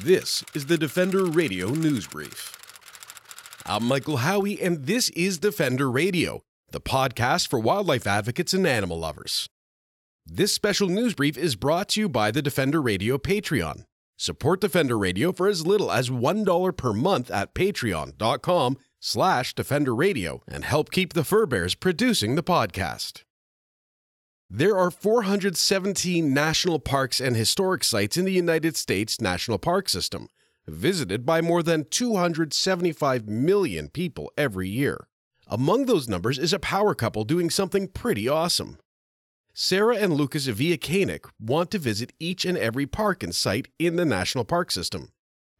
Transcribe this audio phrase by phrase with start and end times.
[0.00, 2.56] This is the Defender Radio News Brief.
[3.66, 9.00] I'm Michael Howie, and this is Defender Radio, the podcast for wildlife advocates and animal
[9.00, 9.48] lovers.
[10.24, 13.82] This special news brief is brought to you by the Defender Radio Patreon.
[14.16, 20.44] Support Defender Radio for as little as $1 per month at patreon.com slash Defender Radio
[20.46, 23.24] and help keep the Fur-Bearers producing the podcast.
[24.50, 30.28] There are 417 national parks and historic sites in the United States National Park System,
[30.66, 35.06] visited by more than 275 million people every year.
[35.48, 38.78] Among those numbers is a power couple doing something pretty awesome.
[39.52, 44.06] Sarah and Lucas Viakanik want to visit each and every park and site in the
[44.06, 45.12] National Park System.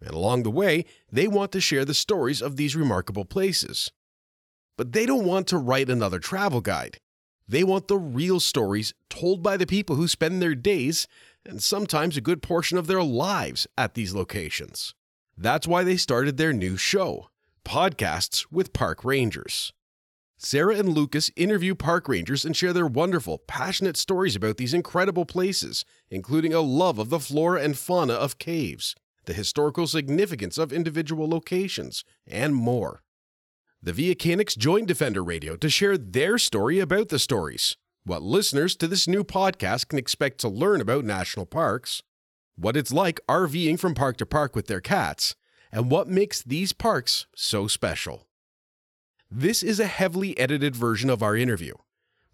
[0.00, 3.90] And along the way, they want to share the stories of these remarkable places.
[4.78, 7.00] But they don't want to write another travel guide.
[7.48, 11.06] They want the real stories told by the people who spend their days
[11.44, 14.94] and sometimes a good portion of their lives at these locations.
[15.38, 17.28] That's why they started their new show,
[17.64, 19.72] Podcasts with Park Rangers.
[20.38, 25.24] Sarah and Lucas interview park rangers and share their wonderful, passionate stories about these incredible
[25.24, 30.74] places, including a love of the flora and fauna of caves, the historical significance of
[30.74, 33.02] individual locations, and more.
[33.82, 38.88] The Viacanics joined Defender Radio to share their story about the stories, what listeners to
[38.88, 42.02] this new podcast can expect to learn about national parks,
[42.56, 45.36] what it's like RVing from park to park with their cats,
[45.70, 48.26] and what makes these parks so special.
[49.30, 51.74] This is a heavily edited version of our interview.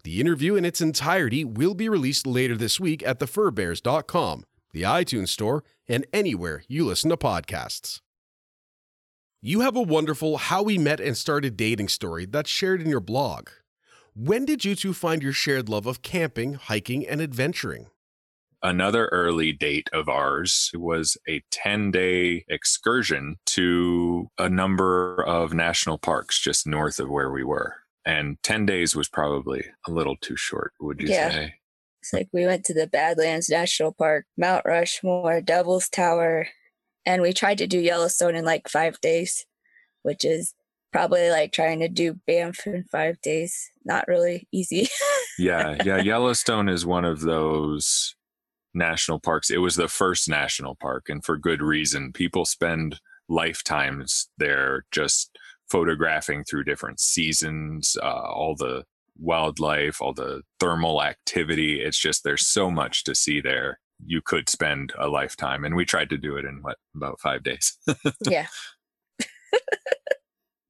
[0.03, 5.29] The interview in its entirety will be released later this week at thefurbearers.com, the iTunes
[5.29, 7.99] Store, and anywhere you listen to podcasts.
[9.45, 13.01] You have a wonderful how we met and started dating story that's shared in your
[13.01, 13.49] blog.
[14.15, 17.87] When did you two find your shared love of camping, hiking, and adventuring?
[18.61, 25.97] Another early date of ours was a 10 day excursion to a number of national
[25.97, 27.75] parks just north of where we were.
[28.05, 31.31] And 10 days was probably a little too short, would you Yeah.
[31.31, 31.55] say?
[32.01, 36.47] It's like we went to the Badlands National Park, Mount Rushmore, Devil's Tower,
[37.05, 39.45] and we tried to do Yellowstone in like five days,
[40.03, 40.53] which is
[40.91, 43.69] probably like trying to do Banff in five days.
[43.83, 44.87] Not really easy.
[45.39, 45.77] Yeah.
[45.83, 45.97] Yeah.
[45.97, 48.15] Yellowstone is one of those
[48.73, 49.49] national parks.
[49.49, 52.11] It was the first national park, and for good reason.
[52.13, 52.99] People spend
[53.29, 55.37] lifetimes there just
[55.71, 58.83] photographing through different seasons, uh, all the
[59.17, 61.81] wildlife, all the thermal activity.
[61.81, 63.79] It's just there's so much to see there.
[64.05, 67.43] You could spend a lifetime, and we tried to do it in what about five
[67.43, 67.77] days.
[68.21, 68.47] yeah.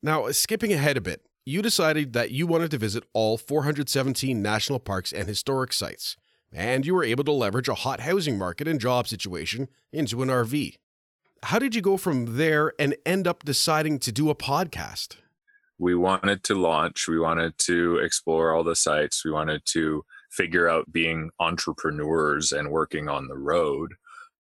[0.02, 4.80] Now, skipping ahead a bit, you decided that you wanted to visit all 417 national
[4.80, 6.18] parks and historic sites,
[6.52, 10.30] and you were able to leverage a hot housing market and job situation into an
[10.30, 10.76] RV.
[11.44, 15.18] How did you go from there and end up deciding to do a podcast?
[15.80, 20.04] we wanted to launch we wanted to explore all the sites we wanted to
[20.36, 23.94] figure out being entrepreneurs and working on the road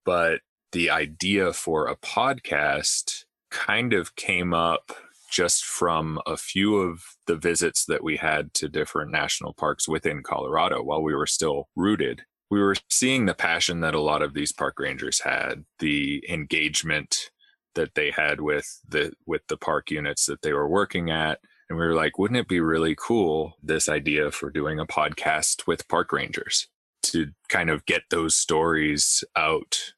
[0.05, 4.91] but the idea for a podcast kind of came up
[5.31, 10.21] just from a few of the visits that we had to different national parks within
[10.21, 12.21] Colorado while we were still rooted.
[12.51, 17.31] We were seeing the passion that a lot of these park rangers had the engagement
[17.73, 21.77] that they had with the with the park units that they were working at and
[21.77, 25.87] we were like wouldn't it be really cool this idea for doing a podcast with
[25.87, 26.67] park rangers
[27.01, 29.93] to kind of get those stories out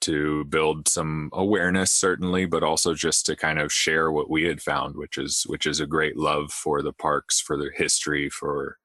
[0.00, 4.60] to build some awareness certainly but also just to kind of share what we had
[4.60, 8.78] found which is which is a great love for the parks for their history for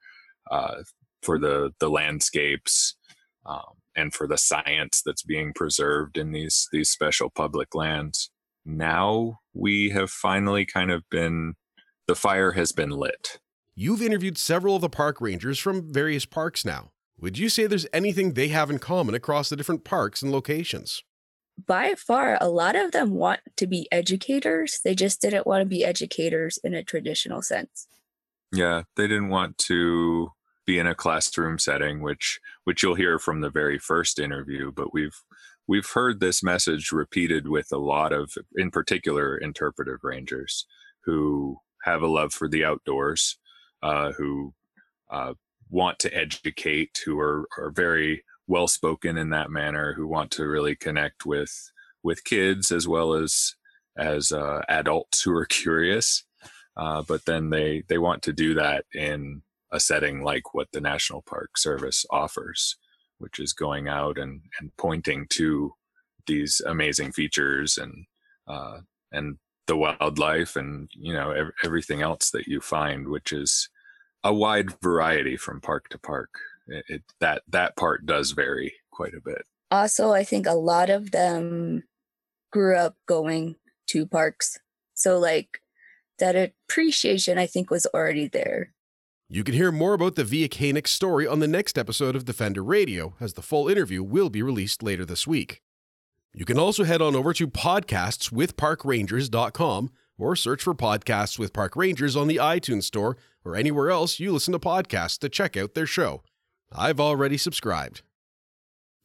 [0.51, 0.83] uh,
[1.21, 2.95] for the the landscapes
[3.45, 8.29] um, and for the science that's being preserved in these these special public lands.
[8.65, 11.55] Now we have finally kind of been
[12.07, 13.39] the fire has been lit.
[13.75, 16.91] You've interviewed several of the park rangers from various parks now.
[17.19, 21.03] Would you say there's anything they have in common across the different parks and locations?
[21.65, 24.79] By far, a lot of them want to be educators.
[24.83, 27.87] They just didn't want to be educators in a traditional sense.
[28.51, 30.31] Yeah, they didn't want to
[30.65, 34.71] be in a classroom setting, which which you'll hear from the very first interview.
[34.71, 35.21] But we've
[35.67, 40.65] we've heard this message repeated with a lot of, in particular, interpretive rangers
[41.05, 43.37] who have a love for the outdoors,
[43.83, 44.53] uh, who
[45.09, 45.33] uh,
[45.69, 50.45] want to educate, who are are very well spoken in that manner, who want to
[50.45, 51.71] really connect with
[52.03, 53.55] with kids as well as
[53.97, 56.23] as uh, adults who are curious.
[56.77, 59.41] Uh, but then they they want to do that in
[59.71, 62.77] a setting like what the National Park Service offers,
[63.19, 65.73] which is going out and, and pointing to
[66.27, 68.05] these amazing features and
[68.47, 68.79] uh,
[69.11, 73.69] and the wildlife and you know ev- everything else that you find, which is
[74.23, 76.29] a wide variety from park to park.
[76.67, 79.43] It, it, that that part does vary quite a bit.
[79.71, 81.83] Also, I think a lot of them
[82.51, 83.55] grew up going
[83.87, 84.59] to parks,
[84.93, 85.61] so like
[86.19, 88.73] that appreciation I think was already there.
[89.33, 92.61] You can hear more about the Via Canuck story on the next episode of Defender
[92.61, 95.61] Radio, as the full interview will be released later this week.
[96.33, 102.15] You can also head on over to podcastswithparkrangers.com or search for Podcasts with Park Rangers
[102.15, 105.85] on the iTunes Store or anywhere else you listen to podcasts to check out their
[105.85, 106.23] show.
[106.71, 108.01] I've already subscribed.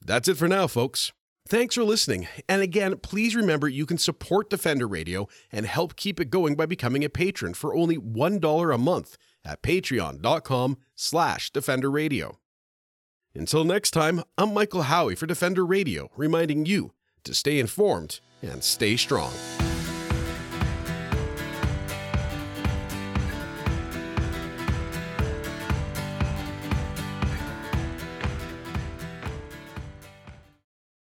[0.01, 1.13] That's it for now, folks.
[1.49, 2.29] Thanks for listening.
[2.49, 6.67] And again, please remember you can support Defender Radio and help keep it going by
[6.67, 12.39] becoming a patron for only $1 a month at patreon.com slash Defender Radio.
[13.35, 16.93] Until next time, I'm Michael Howie for Defender Radio, reminding you
[17.27, 19.33] to stay informed and stay strong.